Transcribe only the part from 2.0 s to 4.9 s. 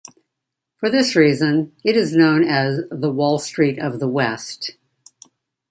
known as "the Wall Street of the West".